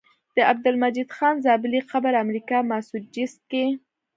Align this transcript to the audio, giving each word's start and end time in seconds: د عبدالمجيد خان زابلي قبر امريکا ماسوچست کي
د 0.35 0.37
عبدالمجيد 0.51 1.09
خان 1.15 1.35
زابلي 1.45 1.79
قبر 1.91 2.13
امريکا 2.23 2.57
ماسوچست 2.69 3.39
کي 3.51 3.65